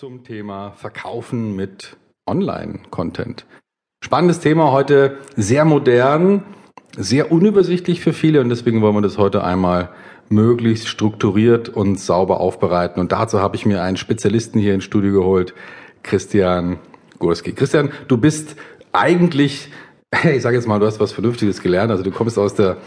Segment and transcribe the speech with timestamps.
[0.00, 3.44] zum Thema Verkaufen mit Online-Content.
[4.02, 6.42] Spannendes Thema heute, sehr modern,
[6.96, 9.90] sehr unübersichtlich für viele und deswegen wollen wir das heute einmal
[10.30, 12.98] möglichst strukturiert und sauber aufbereiten.
[12.98, 15.52] Und dazu habe ich mir einen Spezialisten hier ins Studio geholt,
[16.02, 16.78] Christian
[17.18, 17.52] Gurski.
[17.52, 18.56] Christian, du bist
[18.92, 19.70] eigentlich,
[20.34, 21.90] ich sage jetzt mal, du hast was Vernünftiges gelernt.
[21.90, 22.78] Also du kommst aus der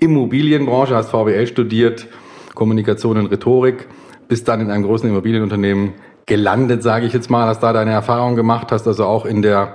[0.00, 2.06] Immobilienbranche, hast VWL studiert,
[2.54, 3.86] Kommunikation und Rhetorik,
[4.28, 5.92] bist dann in einem großen Immobilienunternehmen
[6.26, 9.74] gelandet, sage ich jetzt mal, hast da deine Erfahrungen gemacht, hast also auch in der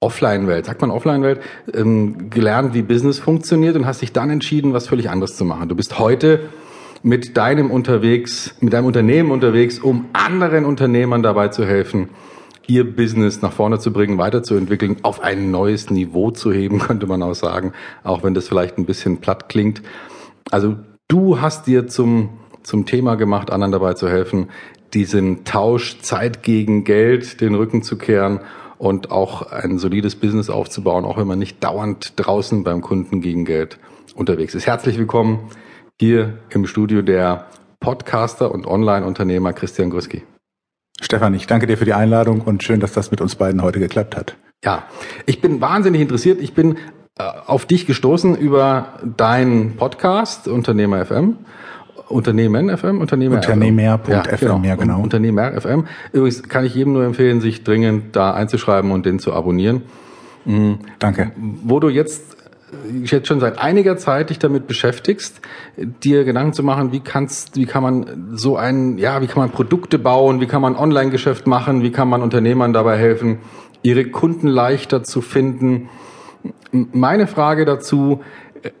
[0.00, 1.40] Offline-Welt, sagt man Offline-Welt,
[1.74, 5.68] ähm, gelernt, wie Business funktioniert und hast dich dann entschieden, was völlig anderes zu machen.
[5.68, 6.48] Du bist heute
[7.02, 12.08] mit deinem unterwegs, mit deinem Unternehmen unterwegs, um anderen Unternehmern dabei zu helfen,
[12.66, 17.22] ihr Business nach vorne zu bringen, weiterzuentwickeln, auf ein neues Niveau zu heben, könnte man
[17.22, 19.82] auch sagen, auch wenn das vielleicht ein bisschen platt klingt.
[20.50, 20.76] Also
[21.08, 22.30] du hast dir zum,
[22.62, 24.48] zum Thema gemacht, anderen dabei zu helfen,
[24.94, 28.40] diesen Tausch Zeit gegen Geld den Rücken zu kehren
[28.78, 33.44] und auch ein solides Business aufzubauen, auch wenn man nicht dauernd draußen beim Kunden gegen
[33.44, 33.78] Geld
[34.14, 34.66] unterwegs ist.
[34.66, 35.50] Herzlich willkommen
[36.00, 37.46] hier im Studio der
[37.78, 40.22] Podcaster und Online-Unternehmer Christian Grüski.
[41.00, 43.80] Stefan, ich danke dir für die Einladung und schön, dass das mit uns beiden heute
[43.80, 44.36] geklappt hat.
[44.64, 44.84] Ja,
[45.24, 46.40] ich bin wahnsinnig interessiert.
[46.40, 46.76] Ich bin
[47.18, 51.36] äh, auf dich gestoßen über deinen Podcast Unternehmer FM
[52.10, 54.60] Unternehmen FM, Unternehmer Unternehmer.fm, ja, genau.
[54.64, 55.00] ja, genau.
[55.00, 55.86] Unternehmer FM.
[56.12, 59.82] Übrigens kann ich jedem nur empfehlen, sich dringend da einzuschreiben und den zu abonnieren.
[60.44, 60.78] Mhm.
[60.98, 61.32] Danke.
[61.36, 62.36] Wo du jetzt
[63.04, 65.40] jetzt schon seit einiger Zeit dich damit beschäftigst,
[65.76, 69.50] dir Gedanken zu machen, wie kannst, wie kann man so ein, ja, wie kann man
[69.50, 73.38] Produkte bauen, wie kann man Online-Geschäft machen, wie kann man Unternehmern dabei helfen,
[73.82, 75.88] ihre Kunden leichter zu finden.
[76.70, 78.20] Meine Frage dazu,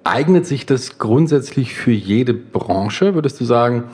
[0.04, 3.14] Eignet sich das grundsätzlich für jede Branche?
[3.14, 3.84] Würdest du sagen,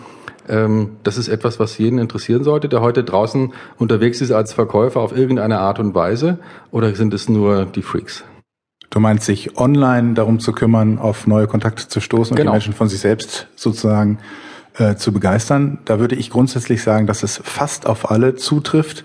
[0.49, 5.01] ähm, das ist etwas, was jeden interessieren sollte, der heute draußen unterwegs ist als Verkäufer
[5.01, 6.39] auf irgendeine Art und Weise?
[6.71, 8.25] Oder sind es nur die Freaks?
[8.91, 12.53] Du meinst, sich online darum zu kümmern, auf neue Kontakte zu stoßen und genau.
[12.53, 14.19] die Menschen von sich selbst sozusagen
[14.79, 15.79] äh, zu begeistern?
[15.85, 19.05] Da würde ich grundsätzlich sagen, dass es fast auf alle zutrifft.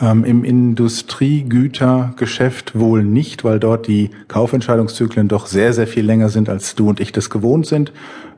[0.00, 6.48] Ähm, Im Industriegütergeschäft wohl nicht, weil dort die Kaufentscheidungszyklen doch sehr, sehr viel länger sind,
[6.48, 7.92] als du und ich das gewohnt sind.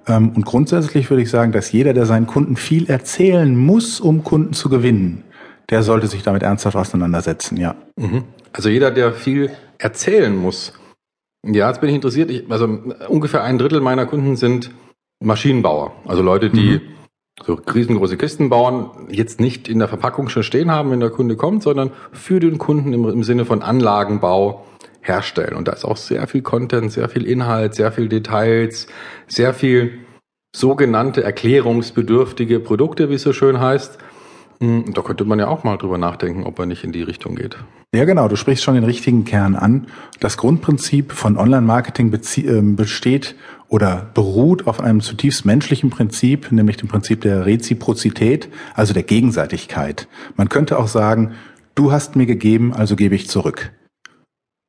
[0.07, 4.23] Ähm, und grundsätzlich würde ich sagen, dass jeder, der seinen Kunden viel erzählen muss, um
[4.23, 5.25] Kunden zu gewinnen,
[5.71, 7.75] der sollte sich damit ernsthaft auseinandersetzen, ja.
[7.97, 8.25] Mhm.
[8.53, 10.75] Also jeder, der viel erzählen muss.
[11.47, 12.31] Ja, jetzt bin ich interessiert.
[12.31, 12.69] Ich, also
[13.09, 14.73] ungefähr ein Drittel meiner Kunden sind
[15.23, 15.93] Maschinenbauer.
[16.07, 16.96] Also Leute, die mhm
[17.45, 21.37] so riesengroße Kisten bauen, jetzt nicht in der Verpackung schon stehen haben, wenn der Kunde
[21.37, 24.65] kommt, sondern für den Kunden im, im Sinne von Anlagenbau
[25.03, 25.55] herstellen.
[25.55, 28.87] Und da ist auch sehr viel Content, sehr viel Inhalt, sehr viel Details,
[29.29, 30.01] sehr viel
[30.55, 33.99] sogenannte erklärungsbedürftige Produkte, wie es so schön heißt.
[34.61, 37.35] Hm, da könnte man ja auch mal drüber nachdenken, ob er nicht in die Richtung
[37.35, 37.59] geht.
[37.95, 38.29] Ja, genau.
[38.29, 39.87] Du sprichst schon den richtigen Kern an.
[40.21, 43.37] Das Grundprinzip von Online-Marketing äh, besteht
[43.69, 50.09] oder beruht auf einem zutiefst menschlichen Prinzip, nämlich dem Prinzip der Reziprozität, also der Gegenseitigkeit.
[50.37, 51.33] Man könnte auch sagen,
[51.75, 53.73] du hast mir gegeben, also gebe ich zurück.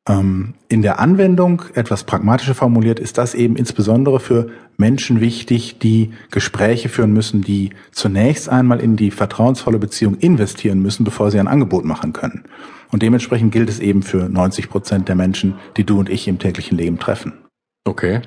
[0.07, 6.13] Ähm, in der Anwendung, etwas pragmatischer formuliert, ist das eben insbesondere für Menschen wichtig, die
[6.31, 11.47] Gespräche führen müssen, die zunächst einmal in die vertrauensvolle Beziehung investieren müssen, bevor sie ein
[11.47, 12.45] Angebot machen können.
[12.91, 16.39] Und dementsprechend gilt es eben für 90 Prozent der Menschen, die du und ich im
[16.39, 17.33] täglichen Leben treffen.
[17.85, 18.21] Okay.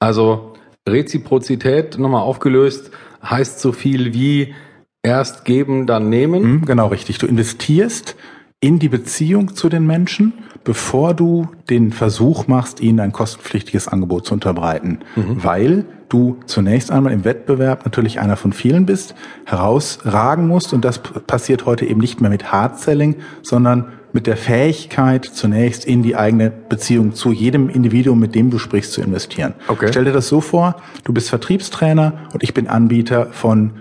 [0.00, 0.54] Also
[0.88, 2.90] Reziprozität nochmal aufgelöst
[3.22, 4.54] heißt so viel wie
[5.02, 6.42] erst geben, dann nehmen.
[6.42, 7.18] Mhm, genau richtig.
[7.18, 8.16] Du investierst
[8.60, 10.32] in die Beziehung zu den Menschen,
[10.64, 15.42] bevor du den Versuch machst, ihnen ein kostenpflichtiges Angebot zu unterbreiten, mhm.
[15.42, 19.14] weil du zunächst einmal im Wettbewerb natürlich einer von vielen bist,
[19.46, 24.36] herausragen musst und das passiert heute eben nicht mehr mit Hard Selling, sondern mit der
[24.36, 29.54] Fähigkeit, zunächst in die eigene Beziehung zu jedem Individuum, mit dem du sprichst, zu investieren.
[29.68, 29.88] Okay.
[29.90, 33.72] Stell dir das so vor, du bist Vertriebstrainer und ich bin Anbieter von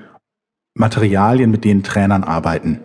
[0.75, 2.79] Materialien, mit denen Trainern arbeiten.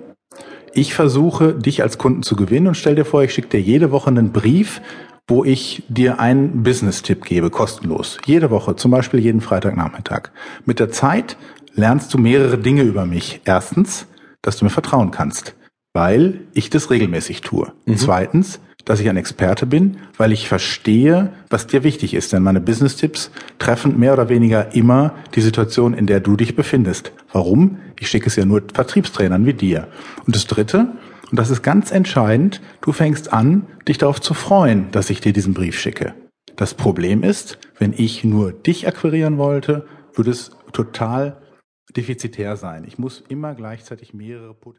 [0.73, 3.93] Ich versuche, dich als Kunden zu gewinnen und stell dir vor, ich schicke dir jede
[3.93, 4.81] Woche einen Brief,
[5.29, 8.19] wo ich dir einen Business-Tipp gebe, kostenlos.
[8.27, 10.31] Jede Woche, zum Beispiel jeden Freitagnachmittag.
[10.67, 11.37] Mit der Zeit
[11.75, 13.41] lernst du mehrere Dinge über mich.
[13.45, 14.07] Erstens,
[14.43, 15.55] dass du mir vertrauen kannst
[15.95, 17.73] weil ich das regelmäßig tue.
[17.87, 17.97] Mhm.
[17.97, 22.33] Zweitens, dass ich ein Experte bin, weil ich verstehe, was dir wichtig ist.
[22.33, 27.13] Denn meine Business-Tipps treffen mehr oder weniger immer die Situation, in der du dich befindest.
[27.33, 27.79] Warum?
[27.99, 29.89] Ich schicke es ja nur Vertriebstrainern wie dir.
[30.27, 30.89] Und das Dritte,
[31.31, 35.33] und das ist ganz entscheidend, du fängst an, dich darauf zu freuen, dass ich dir
[35.33, 36.15] diesen Brief schicke.
[36.57, 41.41] Das Problem ist, wenn ich nur dich akquirieren wollte, würde es total
[41.97, 42.85] defizitär sein.
[42.87, 44.75] Ich muss immer gleichzeitig mehrere Potenziale